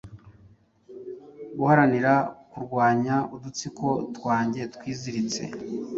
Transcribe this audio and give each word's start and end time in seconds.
Guharanira 1.57 2.13
kurwanya 2.51 3.15
udutsiko 3.35 3.87
twanjye 4.15 4.61
twiziritse, 4.73 5.43